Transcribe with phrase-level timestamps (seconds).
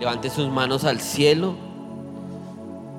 [0.00, 1.54] Levante sus manos al cielo.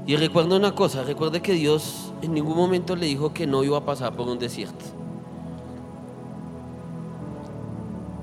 [0.05, 3.79] Y recuerde una cosa, recuerde que Dios en ningún momento le dijo que no iba
[3.79, 4.85] a pasar por un desierto.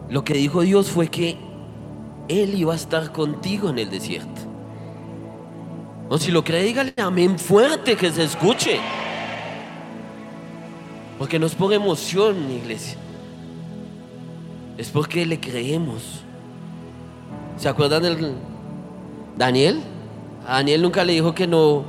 [0.09, 1.37] Lo que dijo Dios fue que
[2.29, 4.41] Él iba a estar contigo en el desierto.
[6.09, 8.81] O si lo cree, dígale amén fuerte que se escuche.
[11.19, 12.97] Porque no es por emoción, iglesia.
[14.79, 16.23] Es porque le creemos.
[17.57, 18.17] ¿Se acuerdan del
[19.39, 19.81] Daniel?
[20.47, 21.85] A Daniel nunca le dijo que no,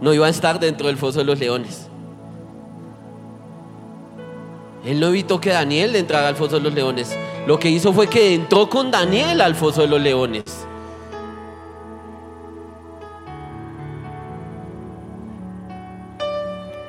[0.00, 1.88] no iba a estar dentro del foso de los leones.
[4.84, 7.14] Él no evitó que Daniel entrara al foso de los leones.
[7.46, 10.44] Lo que hizo fue que entró con Daniel al foso de los leones.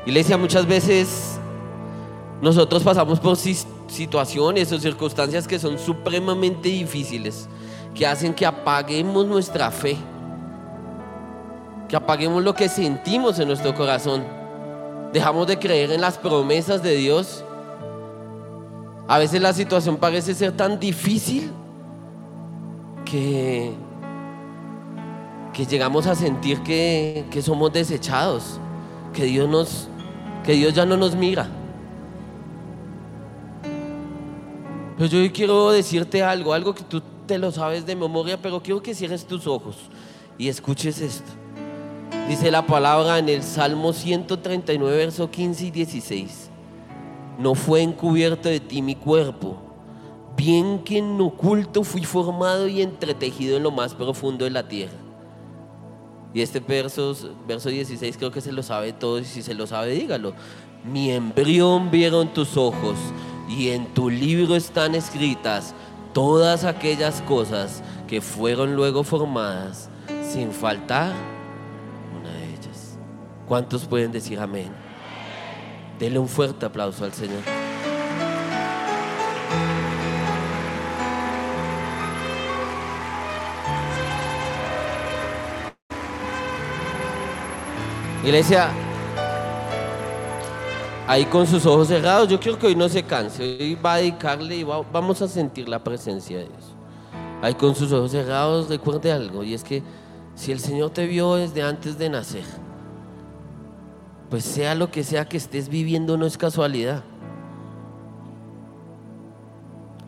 [0.05, 1.37] Iglesia, muchas veces
[2.41, 7.49] nosotros pasamos por situaciones o circunstancias que son supremamente difíciles,
[7.97, 9.97] que hacen que apaguemos nuestra fe,
[11.89, 14.23] que apaguemos lo que sentimos en nuestro corazón.
[15.11, 17.43] Dejamos de creer en las promesas de Dios.
[19.07, 21.51] A veces la situación parece ser tan difícil
[23.03, 23.73] que,
[25.51, 28.59] que llegamos a sentir que, que somos desechados,
[29.11, 29.87] que Dios nos,
[30.45, 31.47] que Dios ya no nos mira.
[34.97, 38.81] Pero yo quiero decirte algo, algo que tú te lo sabes de memoria, pero quiero
[38.81, 39.75] que cierres tus ojos
[40.37, 41.31] y escuches esto.
[42.27, 46.49] Dice la palabra en el Salmo 139, verso 15 y 16.
[47.37, 49.57] No fue encubierto de ti mi cuerpo,
[50.35, 54.97] bien que en oculto fui formado y entretejido en lo más profundo de la tierra.
[56.33, 57.15] Y este verso,
[57.47, 60.33] verso 16 creo que se lo sabe todo y si se lo sabe dígalo.
[60.83, 62.95] Mi embrión vieron tus ojos
[63.49, 65.73] y en tu libro están escritas
[66.17, 69.87] todas aquellas cosas que fueron luego formadas
[70.27, 71.13] sin faltar
[72.19, 72.97] una de ellas.
[73.47, 74.71] ¿Cuántos pueden decir amén?
[75.99, 77.43] Dele un fuerte aplauso al Señor.
[88.23, 88.71] Iglesia,
[91.07, 93.97] ahí con sus ojos cerrados, yo quiero que hoy no se canse, hoy va a
[93.97, 96.75] dedicarle y vamos a sentir la presencia de Dios.
[97.41, 99.81] Ahí con sus ojos cerrados, recuerde algo, y es que
[100.35, 102.43] si el Señor te vio desde antes de nacer,
[104.29, 107.03] pues sea lo que sea que estés viviendo, no es casualidad.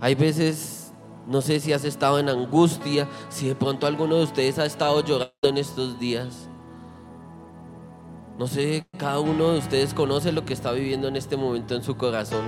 [0.01, 0.91] Hay veces,
[1.27, 5.03] no sé si has estado en angustia, si de pronto alguno de ustedes ha estado
[5.03, 6.48] llorando en estos días.
[8.39, 11.83] No sé, cada uno de ustedes conoce lo que está viviendo en este momento en
[11.83, 12.45] su corazón.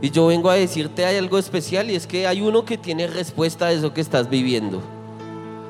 [0.00, 3.06] Y yo vengo a decirte hay algo especial y es que hay uno que tiene
[3.06, 4.80] respuesta a eso que estás viviendo.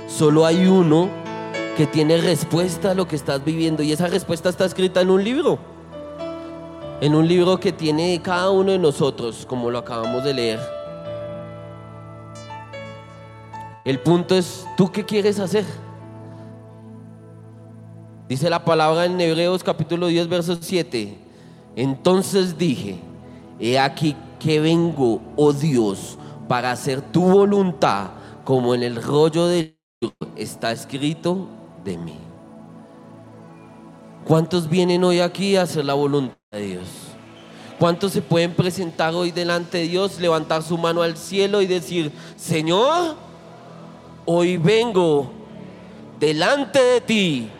[0.06, 1.08] Solo hay uno
[1.76, 5.24] que tiene respuesta a lo que estás viviendo y esa respuesta está escrita en un
[5.24, 5.58] libro.
[7.00, 10.60] En un libro que tiene cada uno de nosotros, como lo acabamos de leer.
[13.84, 15.64] El punto es, ¿tú qué quieres hacer?
[18.28, 21.18] Dice la palabra en Hebreos capítulo 10, verso 7.
[21.76, 22.98] Entonces dije,
[23.60, 26.16] he aquí que vengo, oh Dios,
[26.48, 28.10] para hacer tu voluntad,
[28.44, 29.76] como en el rollo de
[30.36, 31.48] está escrito
[31.84, 32.16] de mí.
[34.26, 36.88] ¿Cuántos vienen hoy aquí a hacer la voluntad de Dios?
[37.78, 42.10] ¿Cuántos se pueden presentar hoy delante de Dios, levantar su mano al cielo y decir,
[42.36, 43.16] Señor,
[44.24, 45.30] hoy vengo
[46.18, 47.50] delante de ti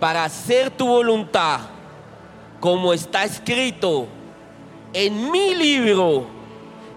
[0.00, 1.60] para hacer tu voluntad,
[2.58, 4.08] como está escrito
[4.92, 6.24] en mi libro,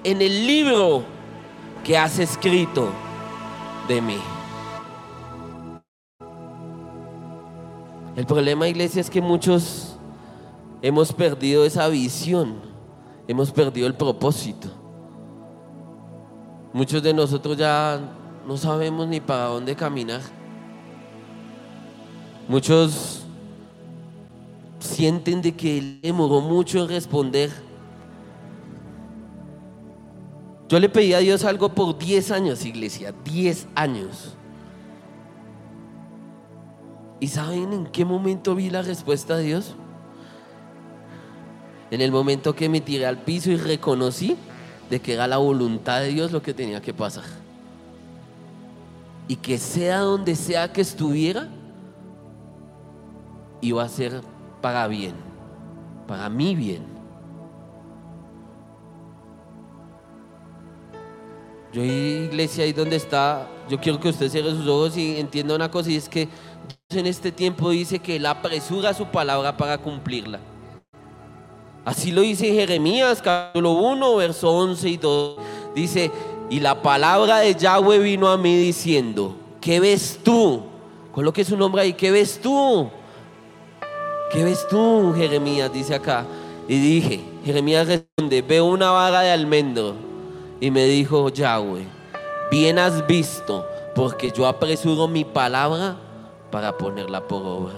[0.03, 1.03] en el libro
[1.83, 2.87] que has escrito
[3.87, 4.17] de mí.
[8.15, 9.97] El problema, iglesia, es que muchos
[10.81, 12.55] hemos perdido esa visión,
[13.27, 14.69] hemos perdido el propósito.
[16.71, 17.99] Muchos de nosotros ya
[18.47, 20.21] no sabemos ni para dónde caminar.
[22.47, 23.23] Muchos
[24.79, 27.51] sienten de que él demoró mucho en responder.
[30.67, 34.35] Yo le pedí a Dios algo por 10 años, iglesia, 10 años.
[37.19, 39.75] ¿Y saben en qué momento vi la respuesta de Dios?
[41.91, 44.35] En el momento que me tiré al piso y reconocí
[44.89, 47.23] de que era la voluntad de Dios lo que tenía que pasar.
[49.27, 51.47] Y que sea donde sea que estuviera,
[53.63, 54.21] iba a ser
[54.61, 55.13] para bien,
[56.05, 56.83] para mi bien.
[61.71, 65.71] Yo iglesia ahí donde está, yo quiero que usted cierre sus ojos y entienda una
[65.71, 69.77] cosa y es que Dios en este tiempo dice que Él apresura su palabra para
[69.77, 70.39] cumplirla.
[71.85, 75.37] Así lo dice Jeremías capítulo 1, verso 11 y todo.
[75.73, 76.11] Dice,
[76.49, 80.63] y la palabra de Yahweh vino a mí diciendo, ¿qué ves tú?
[81.11, 82.89] Coloque su nombre ahí, ¿qué ves tú?
[84.33, 85.71] ¿Qué ves tú, Jeremías?
[85.71, 86.25] Dice acá.
[86.67, 89.93] Y dije, Jeremías responde, veo una vaga de almendro.
[90.59, 91.85] Y me dijo Yahweh,
[92.49, 93.63] bien has visto,
[93.93, 95.97] porque yo apresuro mi palabra
[96.49, 97.75] para ponerla por obra.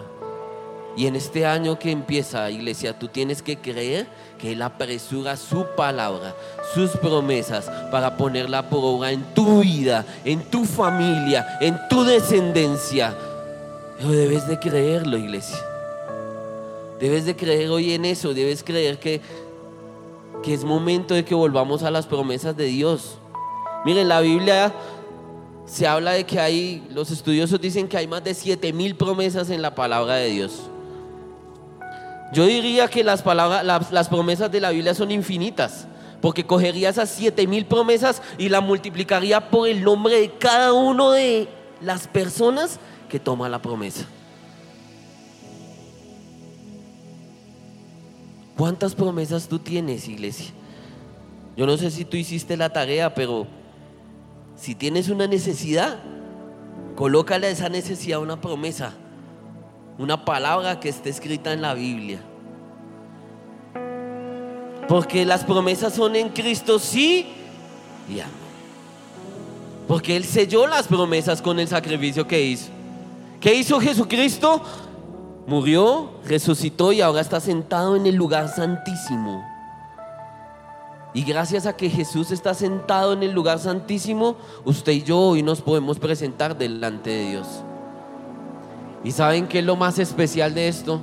[0.95, 4.07] Y en este año que empieza, iglesia, tú tienes que creer
[4.39, 6.33] que Él apresura su palabra,
[6.73, 13.13] sus promesas para ponerla por obra en tu vida, en tu familia, en tu descendencia.
[13.97, 15.74] Pero debes de creerlo, iglesia.
[16.99, 19.21] Debes de creer hoy en eso, debes creer que,
[20.43, 23.17] que es momento de que volvamos a las promesas de Dios.
[23.83, 24.73] Miren, la Biblia
[25.65, 29.49] se habla de que hay, los estudiosos dicen que hay más de siete mil promesas
[29.49, 30.69] en la palabra de Dios.
[32.33, 35.87] Yo diría que las, palabras, las, promesas de la Biblia son infinitas,
[36.21, 41.11] porque cogería esas siete mil promesas y la multiplicaría por el nombre de cada uno
[41.11, 41.47] de
[41.81, 44.05] las personas que toma la promesa.
[48.57, 50.51] ¿Cuántas promesas tú tienes, iglesia?
[51.57, 53.47] Yo no sé si tú hiciste la tarea, pero
[54.55, 55.99] si tienes una necesidad,
[56.95, 58.93] colócale a esa necesidad una promesa,
[59.97, 62.19] una palabra que esté escrita en la Biblia.
[64.87, 67.27] Porque las promesas son en Cristo sí
[68.09, 68.19] y.
[69.87, 72.69] Porque Él selló las promesas con el sacrificio que hizo.
[73.39, 74.61] ¿Qué hizo Jesucristo?
[75.47, 79.45] Murió, resucitó y ahora está sentado en el lugar santísimo.
[81.13, 85.43] Y gracias a que Jesús está sentado en el lugar santísimo, usted y yo hoy
[85.43, 87.47] nos podemos presentar delante de Dios.
[89.03, 90.99] ¿Y saben qué es lo más especial de esto?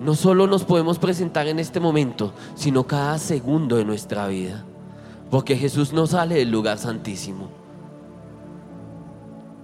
[0.00, 4.64] No solo nos podemos presentar en este momento, sino cada segundo de nuestra vida.
[5.30, 7.48] Porque Jesús no sale del lugar santísimo.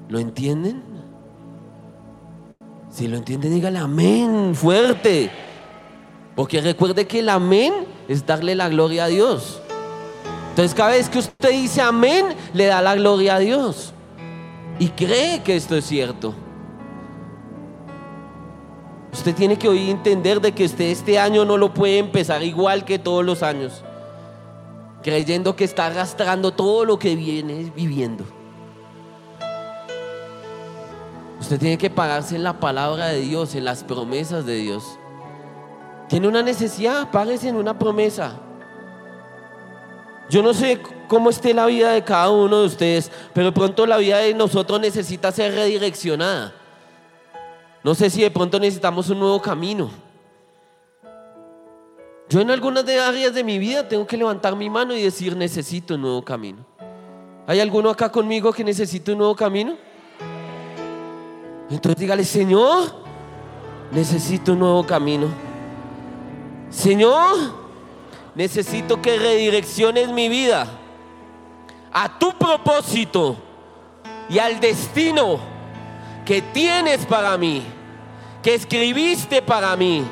[0.09, 0.96] ¿Lo entienden?
[2.97, 5.31] Si lo entiende, dígale amén, fuerte.
[6.35, 7.75] Porque recuerde que el amén
[8.09, 9.61] es darle la gloria a Dios.
[10.49, 13.93] Entonces cada vez que usted dice amén, le da la gloria a Dios.
[14.79, 16.35] Y cree que esto es cierto.
[19.13, 22.87] Usted tiene que hoy entender de que usted este año no lo puede empezar igual
[22.87, 23.85] que todos los años.
[25.03, 28.36] Creyendo que está arrastrando todo lo que viene viviendo.
[31.41, 34.99] Usted tiene que pagarse en la palabra de Dios, en las promesas de Dios.
[36.09, 38.41] Tiene una necesidad, páguese en una promesa.
[40.29, 43.99] Yo no sé cómo esté la vida de cada uno de ustedes, pero pronto la
[43.99, 46.55] vida de nosotros necesita ser redireccionada.
[47.85, 49.91] No sé si de pronto necesitamos un nuevo camino.
[52.29, 55.95] Yo en algunas áreas de mi vida tengo que levantar mi mano y decir necesito
[55.95, 56.67] un nuevo camino.
[57.47, 59.77] ¿Hay alguno acá conmigo que necesite un nuevo camino?
[61.71, 62.95] Entonces dígale, Señor,
[63.91, 65.29] necesito un nuevo camino.
[66.71, 67.37] Señor,
[68.35, 70.67] necesito que redirecciones mi vida
[71.93, 73.37] a tu propósito
[74.29, 75.39] y al destino
[76.25, 77.63] que tienes para mí,
[78.43, 80.05] que escribiste para mí.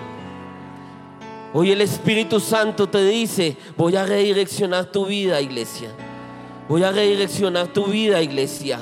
[1.52, 5.90] Hoy el Espíritu Santo te dice, voy a redireccionar tu vida, iglesia.
[6.68, 8.80] Voy a redireccionar tu vida, iglesia.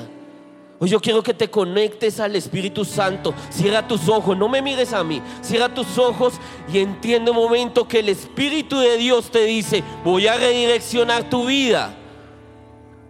[0.79, 3.33] Hoy yo quiero que te conectes al Espíritu Santo.
[3.49, 5.21] Cierra tus ojos, no me mires a mí.
[5.41, 6.33] Cierra tus ojos
[6.71, 11.45] y entiende un momento que el Espíritu de Dios te dice, voy a redireccionar tu
[11.45, 11.95] vida.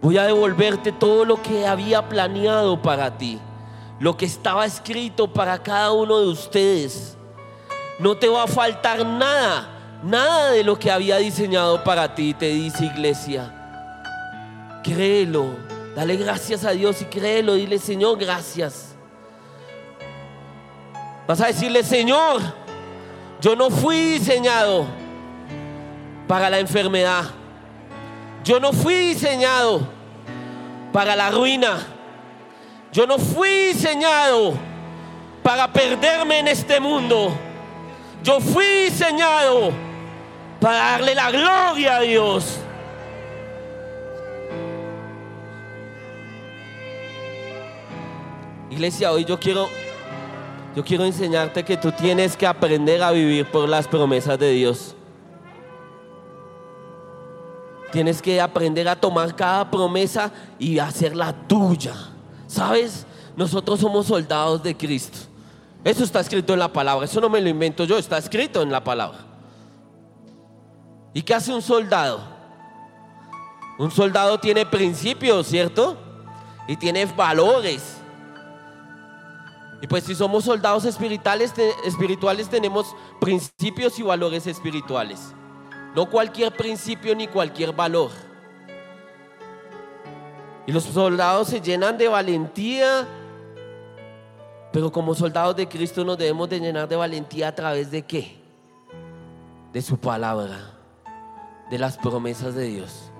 [0.01, 3.39] Voy a devolverte todo lo que había planeado para ti.
[3.99, 7.17] Lo que estaba escrito para cada uno de ustedes.
[7.99, 10.01] No te va a faltar nada.
[10.03, 14.81] Nada de lo que había diseñado para ti, te dice iglesia.
[14.83, 15.72] Créelo.
[15.95, 17.53] Dale gracias a Dios y créelo.
[17.53, 18.95] Dile, Señor, gracias.
[21.27, 22.41] Vas a decirle, Señor,
[23.39, 24.85] yo no fui diseñado
[26.27, 27.25] para la enfermedad.
[28.43, 29.87] Yo no fui diseñado
[30.91, 31.77] para la ruina.
[32.91, 34.53] Yo no fui diseñado
[35.43, 37.33] para perderme en este mundo.
[38.23, 39.71] Yo fui diseñado
[40.59, 42.62] para darle la gloria a Dios.
[48.73, 49.69] Iglesia, hoy yo quiero,
[50.75, 54.95] yo quiero enseñarte que tú tienes que aprender a vivir por las promesas de Dios.
[57.91, 61.93] Tienes que aprender a tomar cada promesa y hacerla tuya.
[62.47, 63.05] ¿Sabes?
[63.35, 65.19] Nosotros somos soldados de Cristo.
[65.83, 67.05] Eso está escrito en la palabra.
[67.05, 69.19] Eso no me lo invento yo, está escrito en la palabra.
[71.13, 72.21] ¿Y qué hace un soldado?
[73.77, 75.95] Un soldado tiene principios, ¿cierto?
[76.67, 77.92] Y tiene valores.
[79.83, 85.33] Y pues si somos soldados espirituales, espirituales tenemos principios y valores espirituales.
[85.93, 88.09] No cualquier principio ni cualquier valor.
[90.65, 93.05] Y los soldados se llenan de valentía,
[94.71, 98.41] pero como soldados de Cristo nos debemos de llenar de valentía a través de qué?
[99.73, 100.79] De su palabra,
[101.69, 103.11] de las promesas de Dios.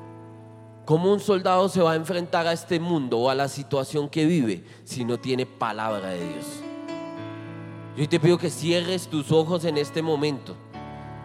[0.85, 4.25] ¿Cómo un soldado se va a enfrentar a este mundo o a la situación que
[4.25, 6.45] vive si no tiene palabra de Dios?
[7.95, 10.57] Yo te pido que cierres tus ojos en este momento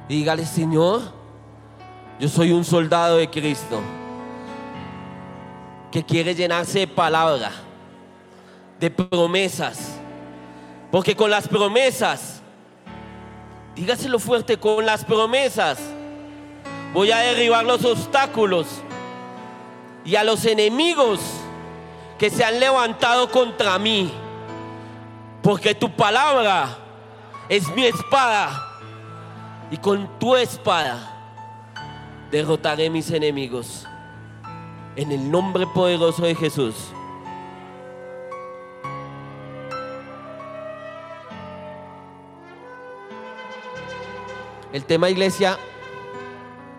[0.08, 1.02] y dígale, Señor,
[2.20, 3.80] yo soy un soldado de Cristo
[5.90, 7.50] que quiere llenarse de palabra,
[8.78, 9.98] de promesas.
[10.92, 12.42] Porque con las promesas,
[13.74, 15.80] dígaselo fuerte, con las promesas
[16.94, 18.82] voy a derribar los obstáculos
[20.08, 21.20] y a los enemigos
[22.18, 24.10] que se han levantado contra mí.
[25.42, 26.78] Porque tu palabra
[27.46, 28.80] es mi espada.
[29.70, 31.14] Y con tu espada
[32.30, 33.86] derrotaré mis enemigos.
[34.96, 36.74] En el nombre poderoso de Jesús.
[44.72, 45.58] El tema iglesia,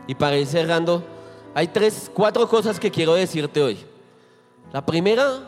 [0.08, 1.19] y para ir cerrando,
[1.54, 3.78] hay tres, cuatro cosas que quiero decirte hoy.
[4.72, 5.40] La primera,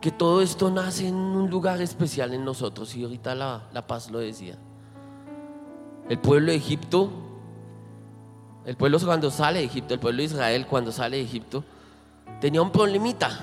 [0.00, 4.10] que todo esto nace en un lugar especial en nosotros, y ahorita la, la paz
[4.10, 4.56] lo decía.
[6.08, 7.10] El pueblo de Egipto,
[8.64, 11.64] el pueblo cuando sale de Egipto, el pueblo de Israel cuando sale de Egipto,
[12.40, 13.40] tenía un problemita.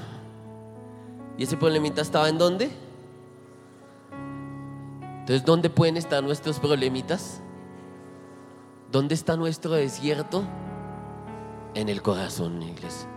[1.37, 2.71] ¿Y ese problemita estaba en dónde?
[5.19, 7.41] Entonces, ¿dónde pueden estar nuestros problemitas?
[8.91, 10.43] ¿Dónde está nuestro desierto?
[11.73, 13.09] En el corazón, iglesia.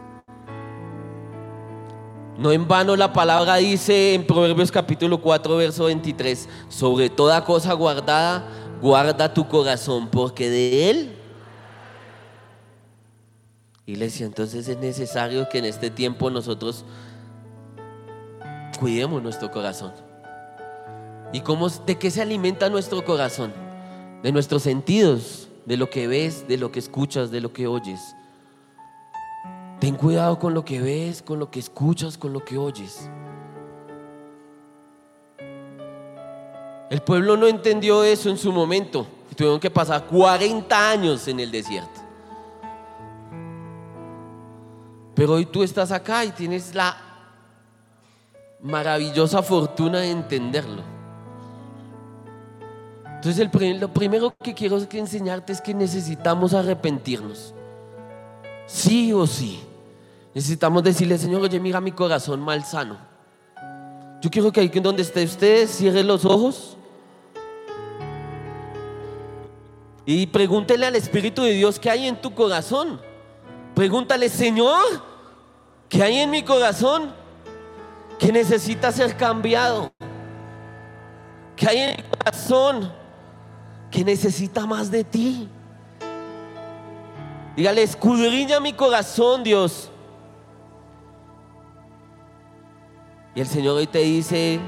[2.37, 7.73] No en vano la palabra dice en Proverbios capítulo 4, verso 23, sobre toda cosa
[7.75, 8.49] guardada,
[8.81, 11.17] guarda tu corazón, porque de él...
[13.87, 16.85] Iglesia, entonces es necesario que en este tiempo nosotros
[18.79, 19.93] cuidemos nuestro corazón.
[21.33, 23.53] ¿Y cómo, de qué se alimenta nuestro corazón?
[24.23, 28.17] De nuestros sentidos, de lo que ves, de lo que escuchas, de lo que oyes.
[29.79, 33.09] Ten cuidado con lo que ves, con lo que escuchas, con lo que oyes.
[36.91, 41.39] El pueblo no entendió eso en su momento y tuvieron que pasar 40 años en
[41.39, 42.00] el desierto.
[45.15, 46.97] Pero hoy tú estás acá y tienes la
[48.61, 51.00] maravillosa fortuna de entenderlo.
[53.21, 57.53] Entonces lo primero que quiero enseñarte es que necesitamos arrepentirnos.
[58.65, 59.62] Sí o sí.
[60.33, 62.97] Necesitamos decirle, Señor, oye, mira mi corazón mal sano.
[64.23, 66.79] Yo quiero que ahí donde esté usted, cierre los ojos.
[70.07, 73.03] Y pregúntele al Espíritu de Dios qué hay en tu corazón.
[73.75, 74.83] Pregúntale, Señor,
[75.91, 77.12] ¿qué hay en mi corazón
[78.19, 79.93] que necesita ser cambiado?
[81.55, 83.00] ¿Qué hay en mi corazón
[83.91, 85.49] que necesita más de ti.
[87.57, 89.91] Dígale, escudriña mi corazón, Dios.
[93.35, 94.61] Y el Señor hoy te dice,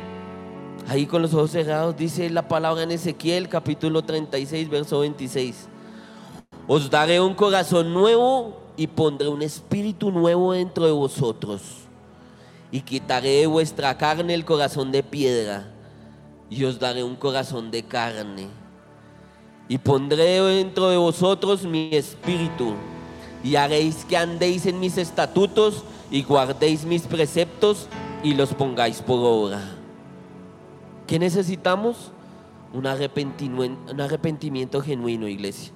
[0.89, 5.69] ahí con los ojos cerrados, dice la palabra en Ezequiel capítulo 36, verso 26.
[6.67, 11.63] Os daré un corazón nuevo y pondré un espíritu nuevo dentro de vosotros.
[12.71, 15.69] Y quitaré de vuestra carne el corazón de piedra
[16.49, 18.62] y os daré un corazón de carne
[19.73, 22.75] y pondré dentro de vosotros mi espíritu,
[23.43, 27.89] y haréis que andéis en mis estatutos y guardéis mis preceptos
[28.23, 29.63] y los pongáis por obra.
[31.07, 32.13] ¿Qué necesitamos?
[32.75, 35.73] Un arrepentimiento, genuino, iglesia.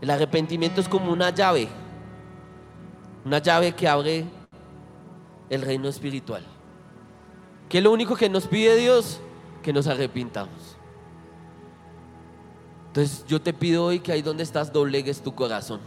[0.00, 1.68] El arrepentimiento es como una llave,
[3.26, 4.24] una llave que abre
[5.50, 6.42] el reino espiritual.
[7.68, 9.20] ¿Qué es lo único que nos pide Dios?
[9.62, 10.73] Que nos arrepintamos.
[12.94, 15.80] Entonces yo te pido hoy que ahí donde estás doblegues tu corazón,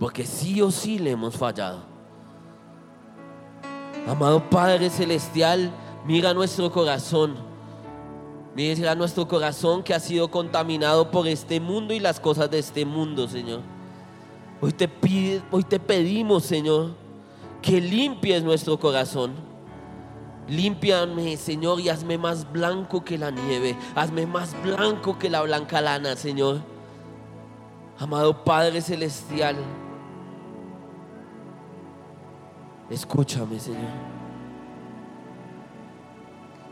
[0.00, 1.80] porque sí o sí le hemos fallado.
[4.08, 5.70] Amado Padre Celestial,
[6.06, 7.34] mira nuestro corazón.
[8.56, 12.60] Mire a nuestro corazón que ha sido contaminado por este mundo y las cosas de
[12.60, 13.60] este mundo, Señor.
[14.62, 16.92] Hoy te, pide, hoy te pedimos, Señor,
[17.60, 19.34] que limpies nuestro corazón.
[20.48, 23.76] Límpiame, Señor, y hazme más blanco que la nieve.
[23.94, 26.60] Hazme más blanco que la blanca lana, Señor.
[27.98, 29.56] Amado Padre Celestial,
[32.90, 34.12] escúchame, Señor.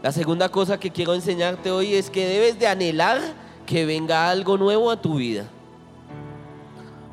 [0.02, 3.20] La segunda cosa que quiero enseñarte hoy es que debes de anhelar
[3.66, 5.44] que venga algo nuevo a tu vida.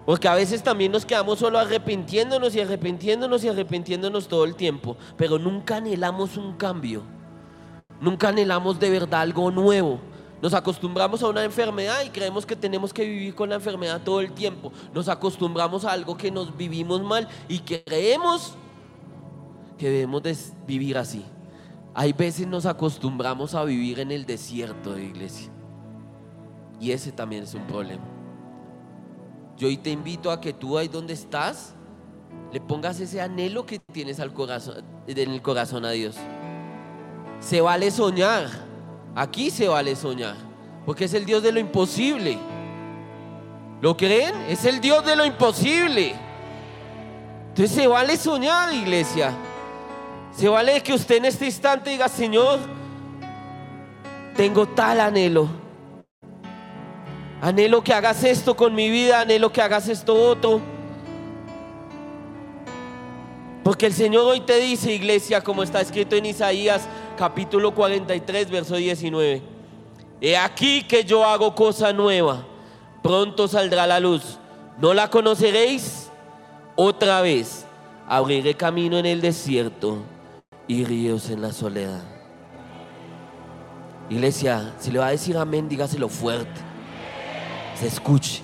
[0.07, 4.95] Porque a veces también nos quedamos solo arrepintiéndonos y arrepintiéndonos y arrepintiéndonos todo el tiempo,
[5.17, 7.03] pero nunca anhelamos un cambio.
[7.99, 9.99] Nunca anhelamos de verdad algo nuevo.
[10.41, 14.21] Nos acostumbramos a una enfermedad y creemos que tenemos que vivir con la enfermedad todo
[14.21, 14.71] el tiempo.
[14.93, 18.53] Nos acostumbramos a algo que nos vivimos mal y creemos
[19.77, 21.25] que debemos de vivir así.
[21.93, 25.51] Hay veces nos acostumbramos a vivir en el desierto de iglesia.
[26.79, 28.16] Y ese también es un problema.
[29.57, 31.73] Yo hoy te invito a que tú ahí donde estás,
[32.51, 36.15] le pongas ese anhelo que tienes al corazón, en el corazón a Dios.
[37.39, 38.47] Se vale soñar.
[39.15, 40.35] Aquí se vale soñar.
[40.85, 42.37] Porque es el Dios de lo imposible.
[43.81, 44.35] ¿Lo creen?
[44.47, 46.15] Es el Dios de lo imposible.
[47.49, 49.33] Entonces se vale soñar, iglesia.
[50.35, 52.59] Se vale que usted en este instante diga, Señor,
[54.35, 55.49] tengo tal anhelo.
[57.41, 60.60] Anhelo que hagas esto con mi vida, anhelo que hagas esto otro.
[63.63, 68.75] Porque el Señor hoy te dice, iglesia, como está escrito en Isaías capítulo 43, verso
[68.75, 69.41] 19.
[70.20, 72.46] He aquí que yo hago cosa nueva,
[73.03, 74.39] pronto saldrá la luz.
[74.79, 76.10] ¿No la conoceréis?
[76.75, 77.65] Otra vez
[78.08, 79.98] abriré camino en el desierto
[80.67, 82.03] y ríos en la soledad.
[84.10, 86.66] Iglesia, si le va a decir amén, dígaselo fuerte.
[87.79, 88.41] Se escuche.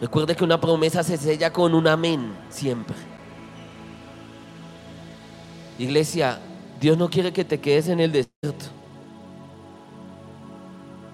[0.00, 2.96] Recuerde que una promesa se sella con un amén siempre.
[5.78, 6.40] Iglesia,
[6.80, 8.66] Dios no quiere que te quedes en el desierto.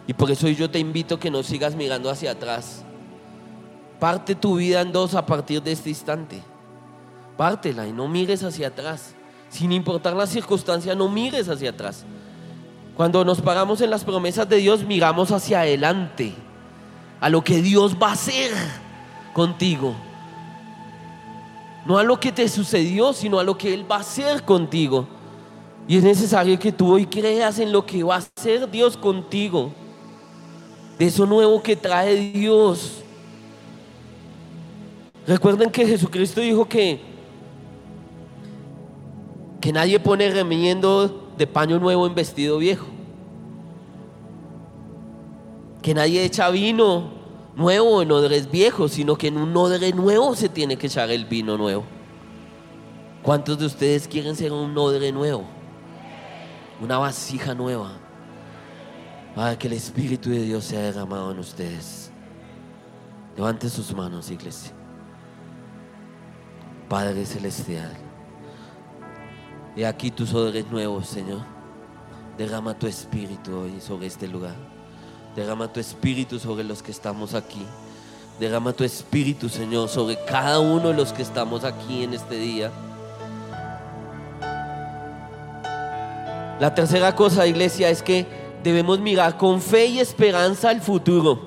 [0.06, 2.82] Y por eso yo te invito a que no sigas mirando hacia atrás.
[4.00, 6.42] Parte tu vida en dos a partir de este instante.
[7.36, 9.14] Pártela y no mires hacia atrás.
[9.50, 12.04] Sin importar la circunstancia, no mires hacia atrás.
[12.96, 16.34] Cuando nos paramos en las promesas de Dios, miramos hacia adelante,
[17.20, 18.52] a lo que Dios va a hacer
[19.32, 19.94] contigo.
[21.86, 25.06] No a lo que te sucedió, sino a lo que Él va a hacer contigo.
[25.86, 29.72] Y es necesario que tú hoy creas en lo que va a hacer Dios contigo.
[30.98, 33.02] De eso nuevo que trae Dios.
[35.26, 37.08] Recuerden que Jesucristo dijo que
[39.60, 42.86] que nadie pone remiendo de paño nuevo en vestido viejo.
[45.82, 47.10] Que nadie echa vino
[47.56, 51.24] nuevo en odres viejos, sino que en un odre nuevo se tiene que echar el
[51.24, 51.84] vino nuevo.
[53.22, 55.44] ¿Cuántos de ustedes quieren ser un odre nuevo?
[56.80, 57.92] Una vasija nueva.
[59.34, 62.10] Para que el Espíritu de Dios sea derramado en ustedes.
[63.36, 64.72] Levante sus manos, iglesia.
[66.88, 67.92] Padre Celestial.
[69.76, 71.42] Y aquí tus odres nuevos, Señor.
[72.36, 74.56] Derrama tu espíritu hoy sobre este lugar.
[75.34, 77.64] Derrama tu espíritu sobre los que estamos aquí.
[78.40, 82.70] Derrama tu espíritu, Señor, sobre cada uno de los que estamos aquí en este día.
[86.60, 88.26] La tercera cosa, iglesia, es que
[88.64, 91.40] debemos mirar con fe y esperanza al futuro,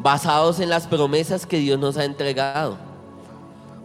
[0.00, 2.76] basados en las promesas que Dios nos ha entregado.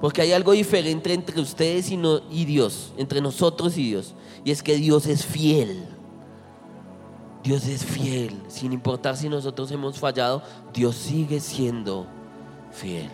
[0.02, 4.16] Porque hay algo diferente entre ustedes y, Dios, entre nosotros y Dios.
[4.44, 5.86] Y es que Dios es fiel.
[7.44, 8.42] Dios es fiel.
[8.48, 12.08] Sin importar si nosotros hemos fallado, Dios sigue siendo
[12.72, 13.10] fiel.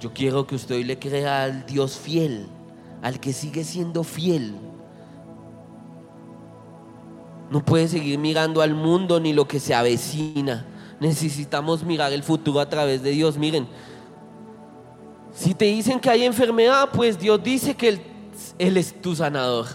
[0.00, 2.46] Yo quiero que usted hoy le crea al Dios fiel,
[3.02, 4.54] al que sigue siendo fiel.
[7.50, 10.66] No puede seguir mirando al mundo ni lo que se avecina.
[11.00, 13.38] Necesitamos mirar el futuro a través de Dios.
[13.38, 13.66] Miren,
[15.34, 18.00] si te dicen que hay enfermedad, pues Dios dice que
[18.58, 19.66] él, es tu sanador.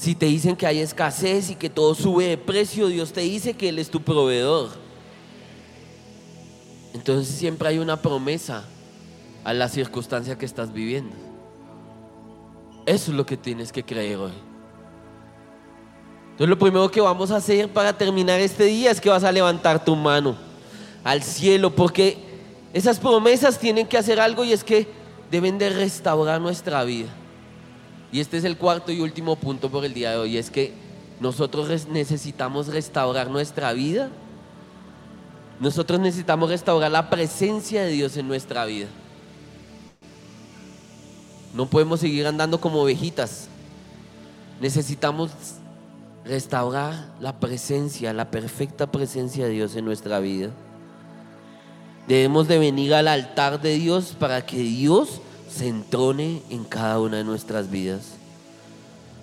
[0.00, 3.52] Si te dicen que hay escasez y que todo sube de precio, Dios te dice
[3.52, 4.70] que Él es tu proveedor.
[6.94, 8.64] Entonces siempre hay una promesa
[9.44, 11.14] a la circunstancia que estás viviendo.
[12.86, 14.32] Eso es lo que tienes que creer hoy.
[16.30, 19.30] Entonces lo primero que vamos a hacer para terminar este día es que vas a
[19.30, 20.34] levantar tu mano
[21.04, 22.16] al cielo porque
[22.72, 24.88] esas promesas tienen que hacer algo y es que
[25.30, 27.10] deben de restaurar nuestra vida.
[28.12, 30.72] Y este es el cuarto y último punto por el día de hoy, es que
[31.20, 34.10] nosotros necesitamos restaurar nuestra vida.
[35.60, 38.88] Nosotros necesitamos restaurar la presencia de Dios en nuestra vida.
[41.54, 43.48] No podemos seguir andando como ovejitas.
[44.60, 45.30] Necesitamos
[46.24, 50.50] restaurar la presencia, la perfecta presencia de Dios en nuestra vida.
[52.08, 55.20] Debemos de venir al altar de Dios para que Dios
[55.50, 58.12] se entrone en cada una de nuestras vidas.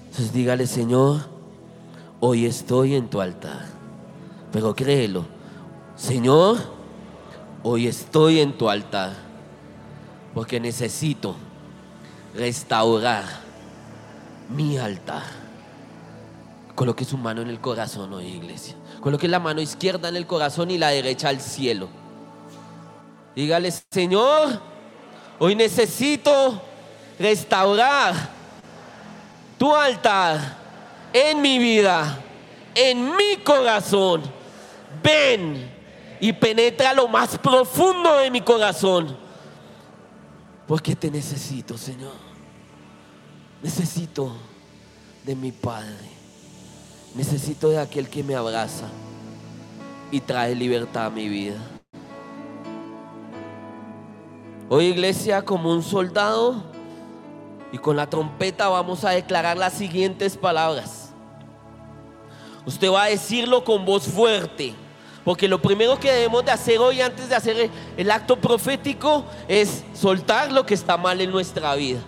[0.05, 1.21] Entonces dígale, Señor,
[2.19, 3.65] hoy estoy en tu altar.
[4.51, 5.25] Pero créelo,
[5.95, 6.57] Señor,
[7.63, 9.13] hoy estoy en tu altar.
[10.33, 11.35] Porque necesito
[12.35, 13.23] restaurar
[14.55, 15.23] mi altar.
[16.75, 18.75] Coloque su mano en el corazón hoy, iglesia.
[19.01, 21.89] Coloque la mano izquierda en el corazón y la derecha al cielo.
[23.35, 24.61] Dígale, Señor,
[25.39, 26.61] hoy necesito
[27.19, 28.13] restaurar
[29.57, 30.57] tu altar
[31.13, 32.19] en mi vida,
[32.75, 34.21] en mi corazón.
[35.03, 35.71] Ven
[36.19, 39.17] y penetra lo más profundo de mi corazón.
[40.67, 42.13] Porque te necesito, Señor.
[43.61, 44.35] Necesito
[45.23, 46.17] de mi Padre.
[47.15, 48.87] Necesito de aquel que me abraza
[50.11, 51.76] y trae libertad a mi vida.
[54.69, 56.61] Hoy iglesia como un soldado
[57.71, 61.13] y con la trompeta vamos a declarar las siguientes palabras.
[62.65, 64.75] Usted va a decirlo con voz fuerte,
[65.23, 69.85] porque lo primero que debemos de hacer hoy antes de hacer el acto profético es
[69.93, 72.01] soltar lo que está mal en nuestra vida.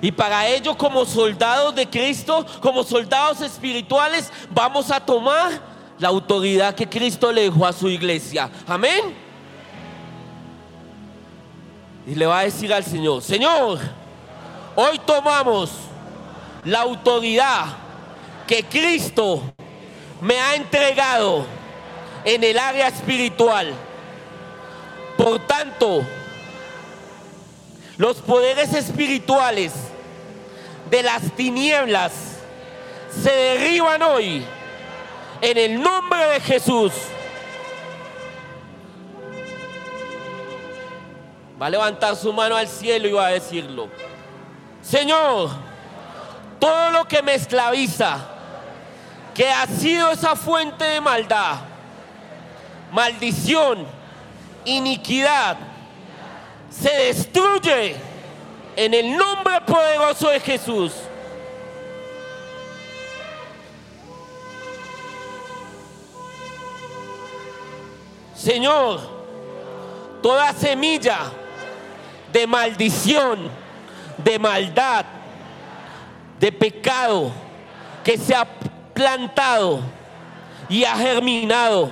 [0.00, 5.60] Y para ello como soldados de Cristo, como soldados espirituales, vamos a tomar
[5.98, 8.48] la autoridad que Cristo le dejó a su iglesia.
[8.64, 9.29] Amén.
[12.10, 13.78] Y le va a decir al Señor, Señor,
[14.74, 15.70] hoy tomamos
[16.64, 17.66] la autoridad
[18.48, 19.40] que Cristo
[20.20, 21.46] me ha entregado
[22.24, 23.72] en el área espiritual.
[25.16, 26.02] Por tanto,
[27.96, 29.72] los poderes espirituales
[30.90, 32.10] de las tinieblas
[33.22, 34.44] se derriban hoy
[35.40, 36.92] en el nombre de Jesús.
[41.60, 43.88] Va a levantar su mano al cielo y va a decirlo.
[44.80, 45.50] Señor,
[46.58, 48.18] todo lo que me esclaviza,
[49.34, 51.56] que ha sido esa fuente de maldad,
[52.92, 53.86] maldición,
[54.64, 55.58] iniquidad,
[56.70, 57.96] se destruye
[58.76, 60.92] en el nombre poderoso de Jesús.
[68.34, 69.00] Señor,
[70.22, 71.32] toda semilla
[72.32, 73.50] de maldición,
[74.18, 75.04] de maldad,
[76.38, 77.32] de pecado
[78.04, 78.46] que se ha
[78.94, 79.80] plantado
[80.68, 81.90] y ha germinado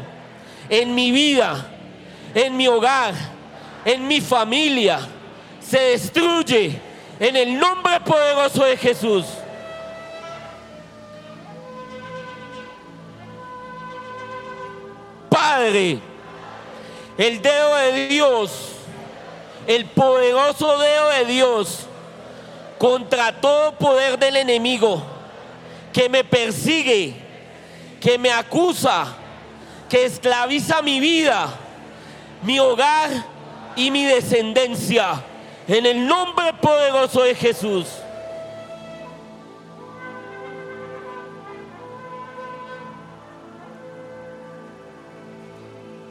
[0.69, 1.67] en mi vida,
[2.35, 3.15] en mi hogar,
[3.85, 5.01] en mi familia,
[5.61, 6.81] se destruye
[7.19, 9.27] en el nombre poderoso de Jesús.
[15.29, 15.99] Padre,
[17.17, 18.78] el dedo de Dios
[19.69, 21.81] el poderoso dedo de Dios
[22.79, 25.03] contra todo poder del enemigo
[25.93, 27.15] que me persigue,
[28.01, 29.15] que me acusa,
[29.91, 31.51] que esclaviza mi vida,
[32.43, 33.11] mi hogar
[33.77, 35.23] y mi descendencia.
[35.67, 37.89] En el nombre poderoso de Jesús.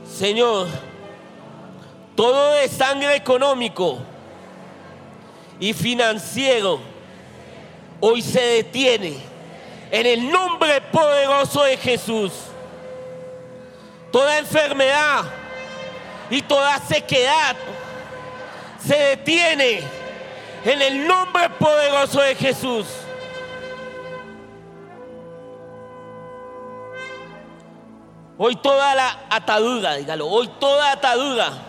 [0.08, 0.68] Señor,
[2.18, 4.00] todo de sangre económico
[5.60, 6.80] y financiero
[8.00, 9.18] hoy se detiene
[9.92, 12.32] en el nombre poderoso de Jesús.
[14.12, 15.26] Toda enfermedad
[16.32, 17.56] y toda sequedad
[18.84, 19.82] se detiene
[20.66, 22.88] en el nombre poderoso de Jesús.
[28.40, 31.67] Hoy toda la atadura, dígalo, hoy toda atadura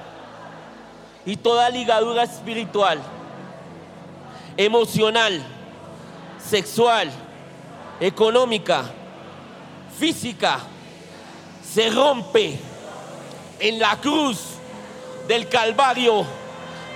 [1.28, 2.98] y toda ligadura espiritual,
[4.56, 5.42] emocional,
[6.42, 7.10] sexual,
[8.00, 8.84] económica,
[9.98, 10.60] física,
[11.62, 12.58] se rompe
[13.60, 14.38] en la cruz
[15.26, 16.24] del Calvario,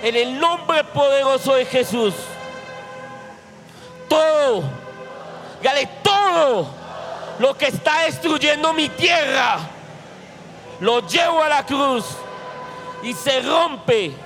[0.01, 2.15] en el nombre poderoso de Jesús.
[4.09, 4.63] Todo,
[5.61, 6.65] dígale todo
[7.37, 9.59] lo que está destruyendo mi tierra,
[10.79, 12.03] lo llevo a la cruz
[13.03, 14.22] y se rompe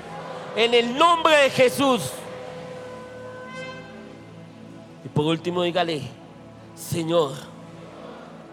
[0.57, 2.01] en el nombre de Jesús.
[5.13, 6.01] por último, dígale,
[6.75, 7.33] Señor,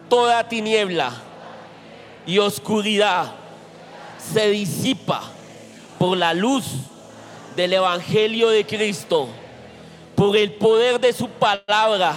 [0.09, 1.13] toda tiniebla
[2.27, 3.33] y oscuridad
[4.19, 5.23] se disipa
[5.99, 6.65] por la luz
[7.57, 9.29] del Evangelio de Cristo,
[10.15, 12.15] por el poder de su palabra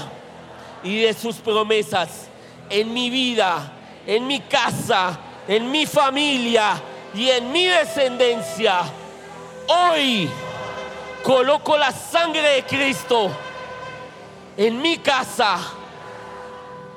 [0.83, 2.27] y de sus promesas
[2.69, 3.71] en mi vida,
[4.05, 6.81] en mi casa, en mi familia
[7.15, 8.81] y en mi descendencia.
[9.69, 10.29] Hoy
[11.23, 13.29] coloco la sangre de Cristo
[14.55, 15.59] en mi casa,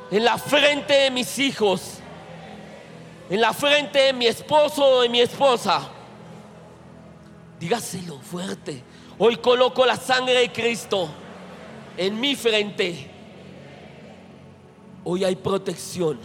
[0.09, 1.98] en la frente de mis hijos,
[3.28, 5.80] en la frente de mi esposo o de mi esposa.
[7.59, 8.85] Dígaselo fuerte.
[9.18, 11.09] Hoy coloco la sangre de Cristo
[11.96, 13.11] en mi frente.
[15.02, 16.20] Hoy hay protección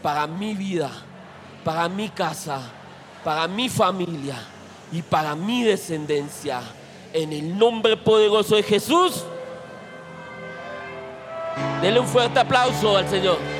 [0.00, 0.92] para mi vida,
[1.64, 2.60] para mi casa,
[3.24, 4.59] para mi familia
[4.92, 6.60] y para mi descendencia.
[7.12, 9.24] En el nombre poderoso de Jesús.
[11.82, 13.59] Denle un fuerte aplauso al Señor.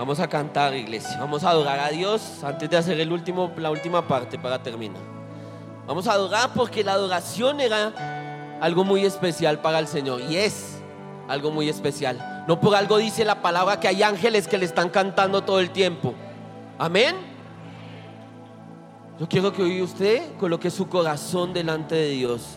[0.00, 1.18] Vamos a cantar, iglesia.
[1.20, 5.02] Vamos a adorar a Dios antes de hacer el último, la última parte para terminar.
[5.86, 10.78] Vamos a adorar porque la adoración era algo muy especial para el Señor y es
[11.28, 12.44] algo muy especial.
[12.48, 15.68] No por algo dice la palabra que hay ángeles que le están cantando todo el
[15.68, 16.14] tiempo.
[16.78, 17.16] Amén.
[19.18, 22.56] Yo quiero que hoy usted coloque su corazón delante de Dios.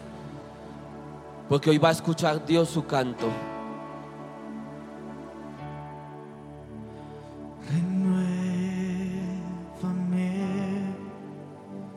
[1.49, 3.27] Porque hoy va a escuchar Dios su canto.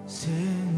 [0.09, 0.76] Sing.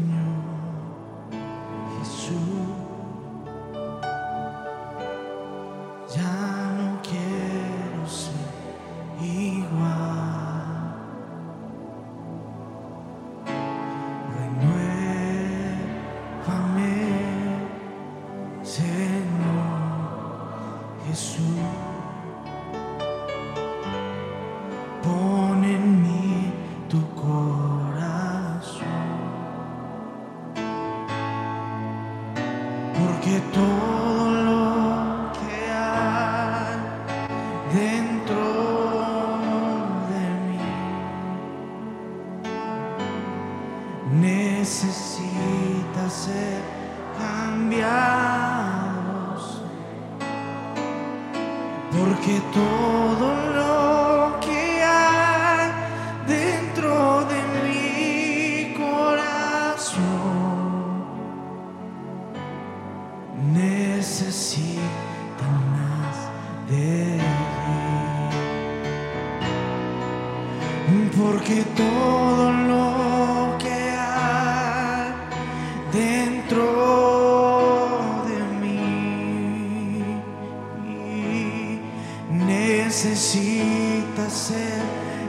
[84.29, 84.81] ser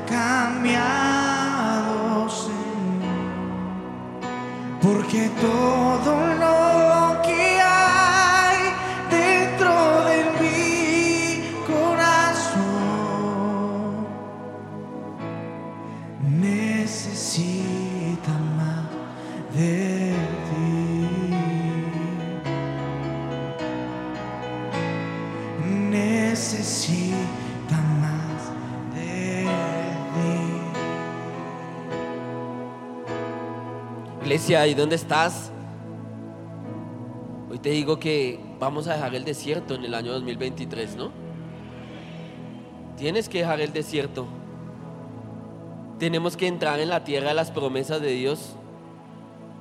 [0.08, 0.78] cambiado,
[2.28, 2.58] Señor,
[4.82, 6.59] porque todo lo
[34.50, 35.52] Iglesia, ¿y dónde estás?
[37.48, 41.12] Hoy te digo que vamos a dejar el desierto en el año 2023, ¿no?
[42.96, 44.26] Tienes que dejar el desierto.
[46.00, 48.56] Tenemos que entrar en la tierra de las promesas de Dios,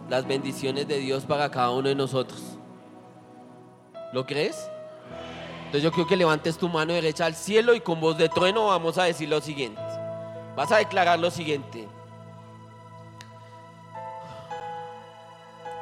[0.09, 2.41] las bendiciones de Dios para cada uno de nosotros.
[4.11, 4.71] ¿Lo crees?
[5.65, 8.65] Entonces yo quiero que levantes tu mano derecha al cielo y con voz de trueno
[8.65, 9.83] vamos a decir lo siguiente.
[10.55, 11.87] Vas a declarar lo siguiente.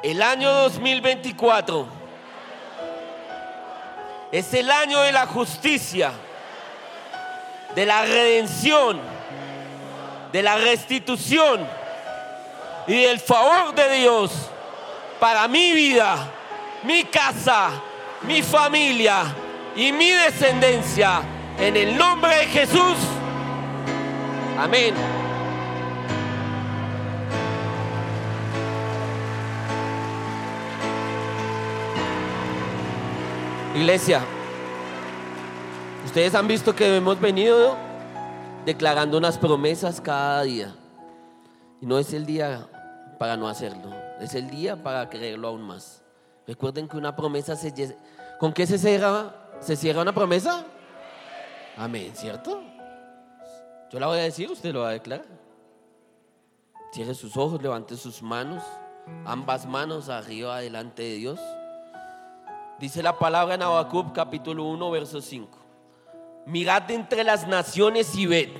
[0.02, 1.86] El año 2024
[4.30, 6.12] es el año de la justicia,
[7.74, 9.00] de la redención,
[10.30, 11.66] de la restitución
[12.86, 14.30] y del favor de Dios
[15.18, 16.30] para mi vida,
[16.84, 17.70] mi casa,
[18.22, 19.24] mi familia
[19.74, 21.22] y mi descendencia.
[21.58, 22.96] En el nombre de Jesús.
[24.56, 24.94] Amén.
[33.78, 34.24] Iglesia,
[36.04, 37.76] ustedes han visto que hemos venido
[38.66, 40.74] declarando unas promesas cada día.
[41.80, 42.66] Y no es el día
[43.20, 46.02] para no hacerlo, es el día para creerlo aún más.
[46.44, 47.96] Recuerden que una promesa se...
[48.40, 49.32] ¿Con qué se cierra?
[49.60, 50.64] ¿Se cierra una promesa?
[51.76, 52.60] Amén, ¿cierto?
[53.92, 55.26] Yo la voy a decir, usted lo va a declarar.
[56.92, 58.64] Cierre sus ojos, levante sus manos,
[59.24, 61.38] ambas manos arriba delante de Dios.
[62.78, 65.58] Dice la palabra en Habacuc capítulo 1, verso 5.
[66.46, 68.50] Mirad entre las naciones y ved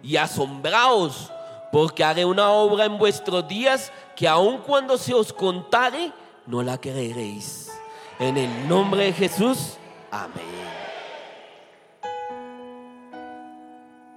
[0.00, 1.32] y asombraos,
[1.72, 6.12] porque haré una obra en vuestros días que aun cuando se os contare,
[6.46, 7.72] no la creeréis.
[8.20, 9.76] En el nombre de Jesús,
[10.12, 10.44] amén.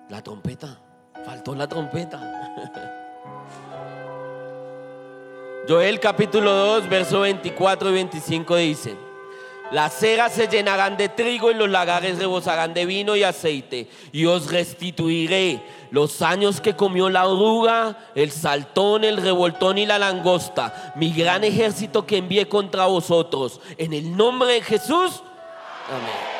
[0.09, 0.79] La trompeta,
[1.25, 3.03] faltó la trompeta.
[5.67, 9.06] Joel capítulo 2, verso 24 y 25 dice,
[9.71, 14.25] las ceras se llenarán de trigo y los lagares rebosarán de vino y aceite, y
[14.25, 20.93] os restituiré los años que comió la oruga, el saltón, el revoltón y la langosta,
[20.95, 23.59] mi gran ejército que envié contra vosotros.
[23.77, 25.21] En el nombre de Jesús,
[25.87, 26.37] amén.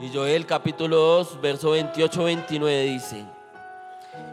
[0.00, 3.24] Y Joel capítulo 2, verso 28-29 dice,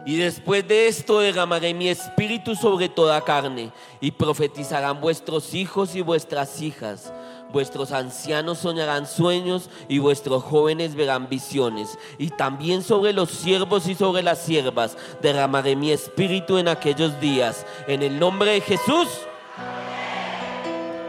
[0.05, 6.01] y después de esto derramaré mi espíritu sobre toda carne, y profetizarán vuestros hijos y
[6.01, 7.11] vuestras hijas.
[7.51, 11.97] Vuestros ancianos soñarán sueños y vuestros jóvenes verán visiones.
[12.17, 17.65] Y también sobre los siervos y sobre las siervas derramaré mi espíritu en aquellos días.
[17.87, 19.07] En el nombre de Jesús.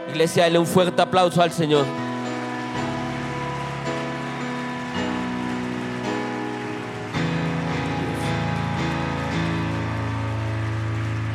[0.09, 2.06] Iglesia, dale un fuerte aplauso al Señor.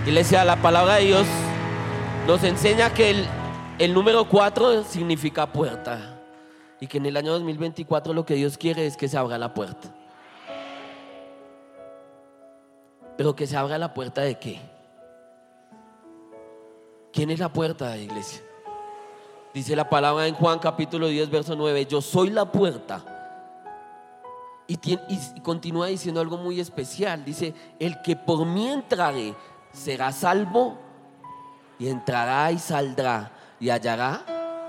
[0.05, 1.27] Iglesia, la palabra de Dios
[2.27, 3.27] nos enseña que el,
[3.79, 6.19] el número 4 significa puerta
[6.81, 9.55] y que en el año 2024 lo que Dios quiere es que se abra la
[9.55, 9.95] puerta.
[13.17, 14.61] Pero que se abra la puerta de qué?
[17.13, 18.43] ¿Quién es la puerta, iglesia?
[19.55, 23.05] Dice la palabra en Juan capítulo 10, verso 9, yo soy la puerta.
[24.67, 24.79] Y,
[25.43, 27.25] continúa diciendo algo muy especial.
[27.25, 29.35] Dice, el que por mí entrare
[29.73, 30.77] será salvo
[31.79, 34.25] y entrará y saldrá y hallará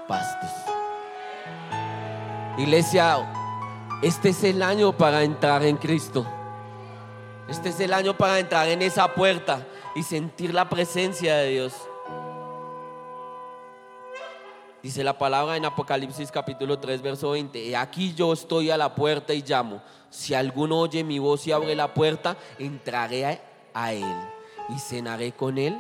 [0.08, 0.50] pastos.
[2.58, 3.18] Iglesia,
[4.02, 6.26] este es el año para entrar en Cristo.
[7.48, 11.74] Este es el año para entrar en esa puerta y sentir la presencia de Dios.
[14.82, 17.76] Dice la palabra en Apocalipsis capítulo 3, verso 20.
[17.76, 19.82] Aquí yo estoy a la puerta y llamo.
[20.10, 23.42] Si alguno oye mi voz y abre la puerta, entraré
[23.74, 24.34] a él
[24.69, 25.78] y cenaré con él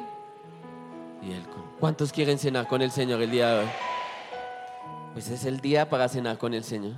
[1.21, 1.45] y él.
[1.79, 3.69] ¿Cuántos quieren cenar con el Señor el día de hoy?
[5.13, 6.93] Pues es el día para cenar con el Señor.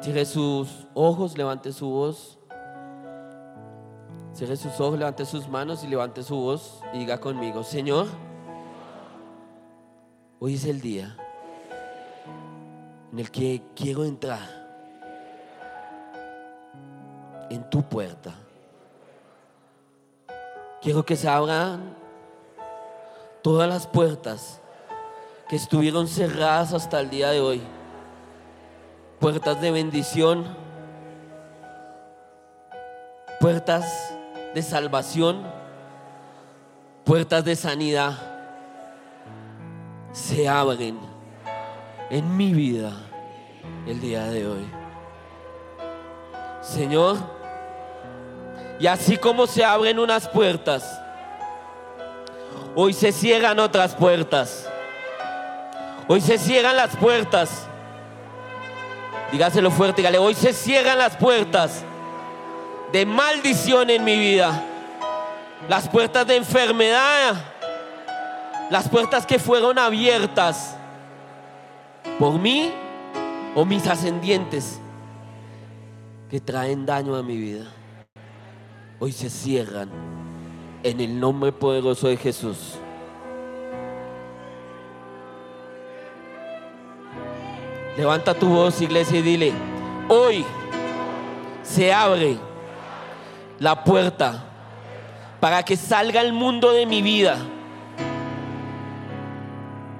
[0.00, 2.38] Cierre sus ojos, levante su voz.
[4.32, 8.06] Cierre sus ojos, levante sus manos y levante su voz y diga conmigo, Señor,
[10.38, 11.16] hoy es el día
[13.12, 14.60] en el que quiero entrar
[17.50, 18.32] en tu puerta.
[20.80, 21.94] Quiero que se abran
[23.42, 24.60] todas las puertas
[25.48, 27.62] que estuvieron cerradas hasta el día de hoy.
[29.18, 30.46] Puertas de bendición,
[33.40, 34.14] puertas
[34.54, 35.42] de salvación,
[37.04, 38.18] puertas de sanidad.
[40.12, 40.98] Se abren
[42.08, 42.92] en mi vida
[43.86, 44.66] el día de hoy.
[46.62, 47.18] Señor,
[48.80, 50.98] y así como se abren unas puertas,
[52.74, 54.66] hoy se cierran otras puertas.
[56.08, 57.66] Hoy se cierran las puertas.
[59.30, 61.84] Dígaselo fuerte, dígale, hoy se cierran las puertas
[62.90, 64.64] de maldición en mi vida.
[65.68, 67.34] Las puertas de enfermedad.
[68.70, 70.74] Las puertas que fueron abiertas
[72.18, 72.72] por mí
[73.54, 74.80] o mis ascendientes
[76.30, 77.66] que traen daño a mi vida
[79.00, 79.88] hoy se cierran
[80.82, 82.74] en el nombre poderoso de Jesús.
[87.96, 89.52] Levanta tu voz, iglesia, y dile,
[90.08, 90.44] hoy
[91.62, 92.38] se abre
[93.58, 94.44] la puerta
[95.40, 97.38] para que salga el mundo de mi vida,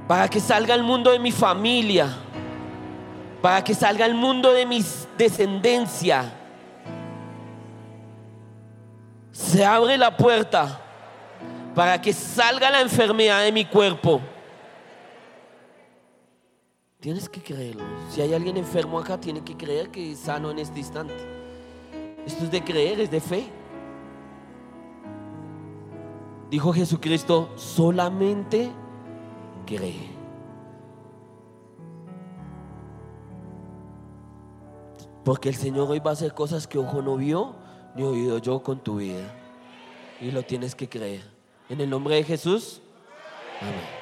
[0.06, 2.08] para que salga el mundo de mi familia,
[3.40, 4.84] para que salga el mundo de mi
[5.16, 6.39] descendencia
[9.40, 10.80] se abre la puerta
[11.74, 14.20] para que salga la enfermedad de mi cuerpo.
[17.00, 17.82] Tienes que creerlo.
[18.10, 21.14] Si hay alguien enfermo acá, tiene que creer que es sano en este instante.
[22.26, 23.50] Esto es de creer, es de fe.
[26.50, 28.70] Dijo Jesucristo, solamente
[29.64, 30.10] cree.
[35.24, 37.54] Porque el Señor hoy va a hacer cosas que ojo no vio
[37.94, 39.34] ni oído yo con tu vida.
[40.20, 41.22] Y lo tienes que creer.
[41.68, 42.80] En el nombre de Jesús.
[43.60, 44.00] Amén.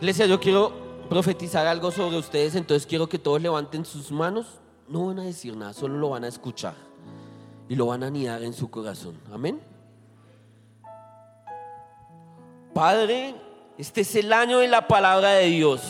[0.00, 0.72] Iglesia, yo quiero
[1.08, 4.60] profetizar algo sobre ustedes, entonces quiero que todos levanten sus manos.
[4.88, 6.74] No van a decir nada, solo lo van a escuchar
[7.68, 9.18] y lo van a anidar en su corazón.
[9.32, 9.60] Amén.
[12.74, 13.34] Padre,
[13.78, 15.82] este es el año de la palabra de Dios.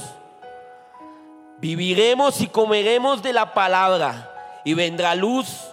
[1.59, 4.32] Viviremos y comeremos de la palabra
[4.64, 5.64] y vendrá luz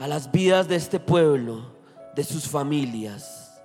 [0.00, 1.74] a las vidas de este pueblo,
[2.14, 3.60] de sus familias.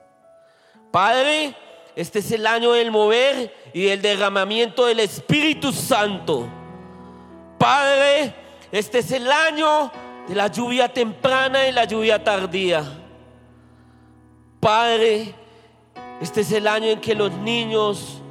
[0.91, 1.55] Padre,
[1.95, 6.47] este es el año del mover y del derramamiento del Espíritu Santo.
[7.57, 8.33] Padre,
[8.71, 9.91] este es el año
[10.27, 12.83] de la lluvia temprana y la lluvia tardía.
[14.59, 15.35] Padre,
[16.21, 18.21] este es el año en que los niños,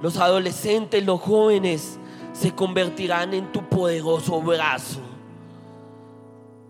[0.00, 1.98] los adolescentes, los jóvenes
[2.32, 5.00] se convertirán en tu poderoso brazo.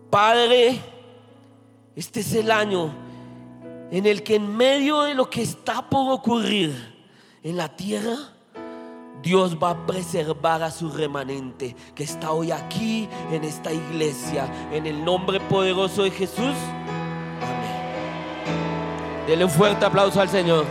[0.09, 0.79] Padre,
[1.95, 2.91] este es el año
[3.91, 6.95] en el que en medio de lo que está por ocurrir
[7.43, 8.17] en la tierra,
[9.23, 14.69] Dios va a preservar a su remanente que está hoy aquí en esta iglesia.
[14.71, 16.55] En el nombre poderoso de Jesús.
[19.27, 20.65] Dele un fuerte aplauso al Señor.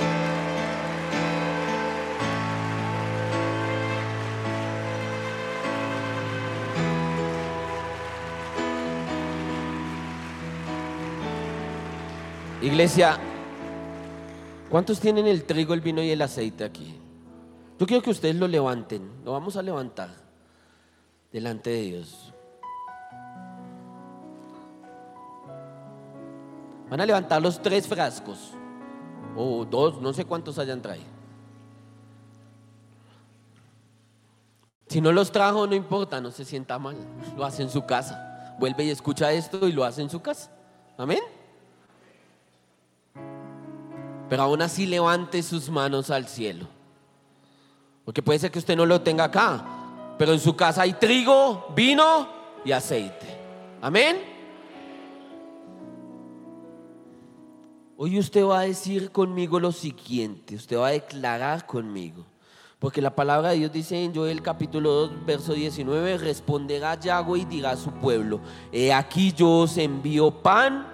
[12.62, 13.18] Iglesia,
[14.70, 16.98] ¿cuántos tienen el trigo, el vino y el aceite aquí?
[17.78, 20.09] Yo quiero que ustedes lo levanten, lo vamos a levantar
[21.30, 22.32] delante de Dios.
[26.91, 28.53] Van a levantar los tres frascos.
[29.37, 31.16] O dos, no sé cuántos hayan traído.
[34.89, 36.97] Si no los trajo, no importa, no se sienta mal.
[37.37, 38.55] Lo hace en su casa.
[38.59, 40.51] Vuelve y escucha esto y lo hace en su casa.
[40.97, 41.20] Amén.
[44.28, 46.66] Pero aún así levante sus manos al cielo.
[48.05, 49.64] Porque puede ser que usted no lo tenga acá.
[50.18, 52.28] Pero en su casa hay trigo, vino
[52.64, 53.26] y aceite.
[53.82, 54.36] Amén.
[57.99, 62.26] Hoy usted va a decir conmigo lo siguiente, usted va a declarar conmigo.
[62.78, 67.44] Porque la palabra de Dios dice en Joel capítulo 2, verso 19, responderá Yahweh y
[67.47, 68.40] dirá a su pueblo,
[68.70, 70.86] he aquí yo os envío pan,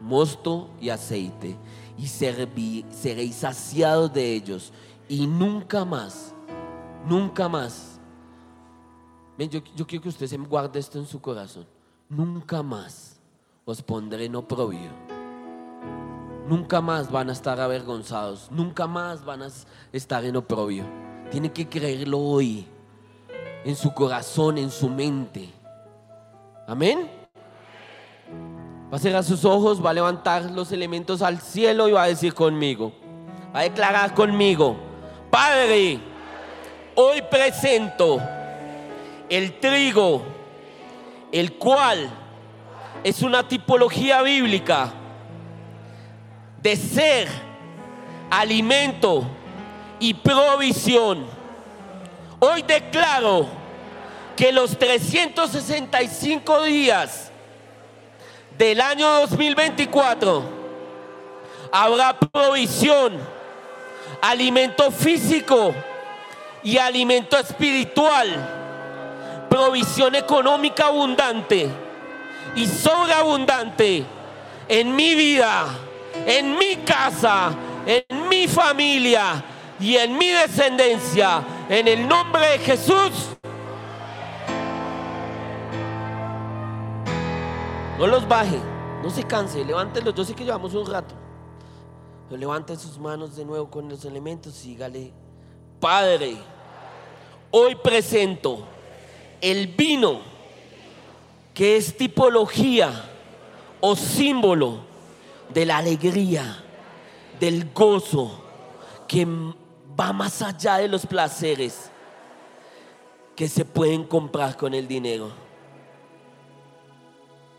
[0.00, 1.56] mosto y aceite,
[1.96, 4.72] y seréis saciados de ellos,
[5.08, 6.34] y nunca más,
[7.06, 8.00] nunca más.
[9.38, 11.68] Yo, yo quiero que usted se guarde esto en su corazón,
[12.08, 13.20] nunca más
[13.64, 15.17] os pondré en oprobio
[16.48, 19.48] nunca más van a estar avergonzados, nunca más van a
[19.92, 20.84] estar en oprobio.
[21.30, 22.66] Tienen que creerlo hoy,
[23.64, 25.50] en su corazón, en su mente.
[26.66, 27.10] Amén.
[28.90, 32.08] Va a cerrar sus ojos, va a levantar los elementos al cielo y va a
[32.08, 32.92] decir conmigo,
[33.54, 34.76] va a declarar conmigo,
[35.30, 36.00] Padre,
[36.94, 38.18] hoy presento
[39.28, 40.22] el trigo,
[41.30, 42.08] el cual
[43.04, 44.94] es una tipología bíblica
[46.62, 47.28] de ser
[48.30, 49.24] alimento
[50.00, 51.26] y provisión.
[52.40, 53.46] Hoy declaro
[54.36, 57.30] que los 365 días
[58.56, 60.42] del año 2024
[61.72, 63.18] habrá provisión,
[64.20, 65.74] alimento físico
[66.62, 71.68] y alimento espiritual, provisión económica abundante
[72.54, 74.04] y sobreabundante
[74.68, 75.66] en mi vida
[76.26, 77.54] en mi casa,
[77.86, 79.44] en mi familia
[79.80, 81.42] y en mi descendencia.
[81.68, 83.36] En el nombre de Jesús.
[87.98, 88.58] No los baje,
[89.02, 90.14] no se canse, levántenlos.
[90.14, 91.14] Yo sé que llevamos un rato.
[92.28, 95.12] Pero levante sus manos de nuevo con los elementos y dígale,
[95.80, 96.36] Padre,
[97.50, 98.66] hoy presento
[99.40, 100.20] el vino
[101.54, 102.90] que es tipología
[103.80, 104.87] o símbolo
[105.52, 106.64] de la alegría,
[107.40, 108.42] del gozo
[109.06, 109.26] que
[109.98, 111.90] va más allá de los placeres,
[113.34, 115.30] que se pueden comprar con el dinero.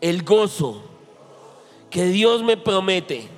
[0.00, 0.82] El gozo
[1.90, 3.28] que Dios me promete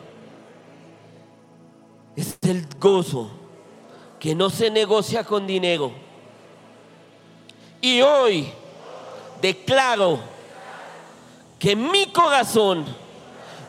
[2.14, 3.30] es el gozo
[4.20, 5.92] que no se negocia con dinero.
[7.80, 8.48] Y hoy
[9.40, 10.20] declaro
[11.58, 12.84] que mi corazón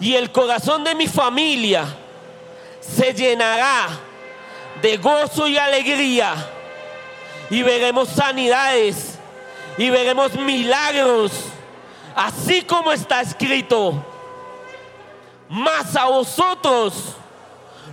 [0.03, 1.85] y el corazón de mi familia
[2.81, 3.87] se llenará
[4.81, 6.35] de gozo y alegría.
[7.49, 9.17] Y veremos sanidades
[9.77, 11.31] y veremos milagros,
[12.17, 14.05] así como está escrito.
[15.47, 17.15] Mas a vosotros,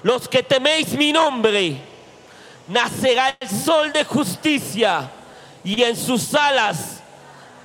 [0.02, 1.76] los que teméis mi nombre,
[2.66, 5.08] nacerá el sol de justicia
[5.62, 7.02] y en sus alas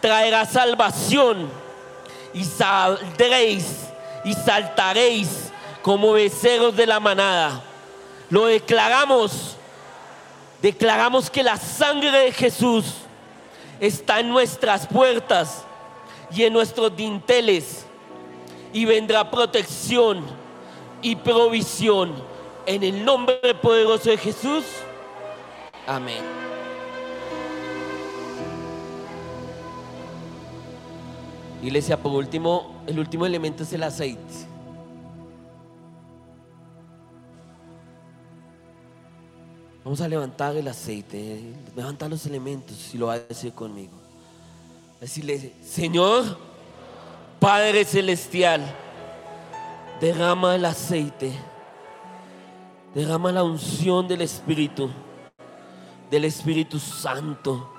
[0.01, 1.49] traerá salvación
[2.31, 3.85] y saldréis
[4.25, 5.51] y saltaréis
[5.81, 7.63] como becerros de la manada.
[8.29, 9.55] Lo declaramos,
[10.61, 12.95] declaramos que la sangre de Jesús
[13.79, 15.63] está en nuestras puertas
[16.31, 17.85] y en nuestros dinteles
[18.73, 20.25] y vendrá protección
[21.01, 22.13] y provisión
[22.65, 24.65] en el nombre poderoso de Jesús.
[25.85, 26.44] Amén.
[31.61, 34.55] Iglesia, por último, el último elemento es el aceite.
[39.83, 43.93] Vamos a levantar el aceite, levantar los elementos, si lo va a decir conmigo.
[44.99, 46.39] Decirle, Señor,
[47.39, 48.63] Padre Celestial,
[50.01, 51.31] derrama el aceite,
[52.95, 54.89] derrama la unción del Espíritu,
[56.09, 57.71] del Espíritu Santo,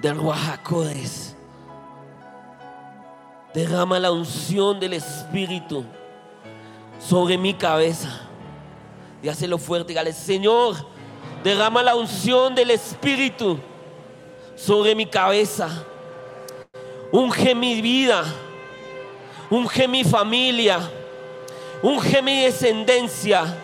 [0.00, 1.31] del Ruajacodes.
[3.54, 5.84] Derrama la unción del Espíritu
[6.98, 8.28] sobre mi cabeza.
[9.22, 10.76] Y hazlo fuerte, dígale, Señor,
[11.44, 13.58] derrama la unción del Espíritu
[14.56, 15.84] sobre mi cabeza.
[17.12, 18.24] Unge mi vida,
[19.50, 20.80] unge mi familia,
[21.82, 23.58] unge mi descendencia.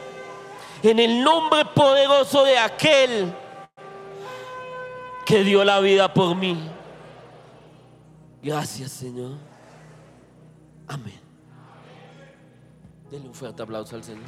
[0.83, 3.33] En el nombre poderoso de aquel
[5.25, 6.59] que dio la vida por mí.
[8.43, 9.48] Gracias, Señor.
[10.89, 11.21] Amén.
[13.11, 14.25] Denle un fuerte aplauso al Señor.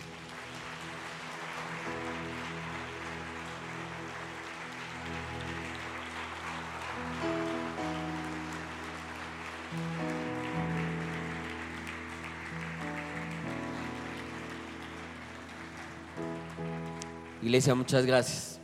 [17.42, 18.60] Iglesia, muchas gracias.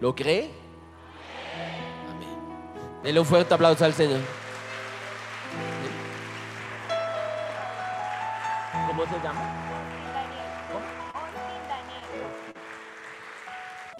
[0.00, 0.50] ¿Lo cree?
[2.10, 3.02] Amén.
[3.02, 4.43] Denle un fuerte aplauso al Señor.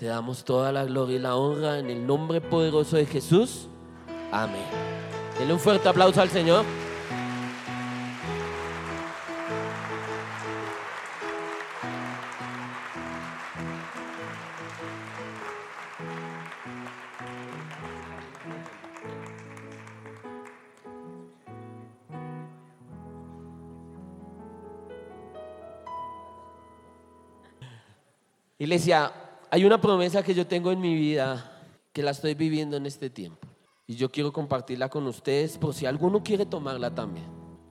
[0.05, 3.69] Te damos toda la gloria y la honra en el nombre poderoso de Jesús.
[4.31, 4.67] Amén.
[5.39, 6.67] Denle un fuerte aplauso al Señor.
[28.59, 29.14] Iglesia,
[29.55, 31.53] hay una promesa que yo tengo en mi vida
[31.93, 33.47] que la estoy viviendo en este tiempo.
[33.87, 37.27] Y yo quiero compartirla con ustedes por si alguno quiere tomarla también.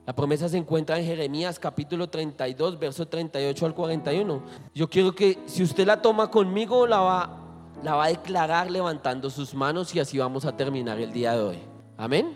[0.06, 4.42] La promesa se encuentra en Jeremías capítulo 32, verso 38 al 41.
[4.74, 7.38] Yo quiero que si usted la toma conmigo, la va,
[7.82, 11.42] la va a declarar levantando sus manos y así vamos a terminar el día de
[11.42, 11.58] hoy.
[11.98, 12.34] Amén.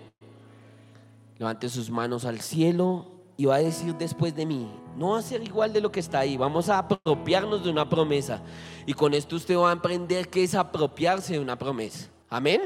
[1.39, 3.07] Levante sus manos al cielo
[3.39, 6.01] y va a decir después de mí, no va a ser igual de lo que
[6.01, 8.43] está ahí, vamos a apropiarnos de una promesa.
[8.85, 12.09] Y con esto usted va a aprender qué es apropiarse de una promesa.
[12.29, 12.63] Amén.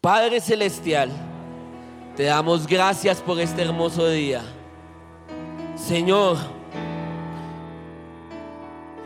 [0.00, 1.10] Padre Celestial,
[2.16, 4.42] te damos gracias por este hermoso día.
[5.74, 6.36] Señor,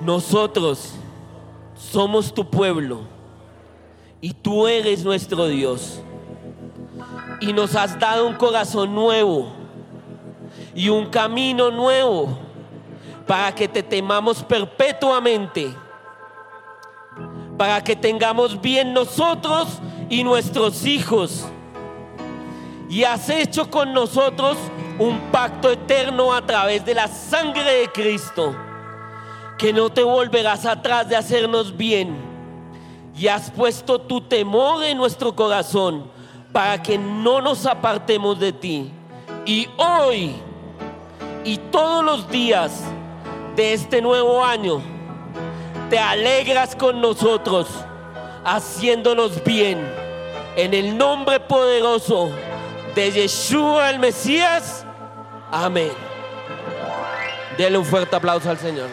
[0.03, 0.93] nosotros
[1.75, 3.01] somos tu pueblo
[4.21, 6.03] y tú eres nuestro Dios.
[7.41, 9.62] Y nos has dado un corazón nuevo
[10.75, 12.39] y un camino nuevo
[13.27, 15.75] para que te temamos perpetuamente,
[17.57, 21.47] para que tengamos bien nosotros y nuestros hijos.
[22.89, 24.59] Y has hecho con nosotros
[24.99, 28.55] un pacto eterno a través de la sangre de Cristo,
[29.57, 32.15] que no te volverás atrás de hacernos bien.
[33.17, 36.11] Y has puesto tu temor en nuestro corazón
[36.53, 38.91] para que no nos apartemos de ti.
[39.47, 40.35] Y hoy
[41.45, 42.83] y todos los días
[43.57, 44.81] de este nuevo año
[45.91, 47.69] te alegras con nosotros
[48.45, 49.79] haciéndonos bien.
[50.57, 52.31] En el nombre poderoso
[52.95, 54.85] de Yeshua el Mesías.
[55.51, 55.93] Amén.
[57.57, 58.89] Denle un fuerte aplauso al Señor.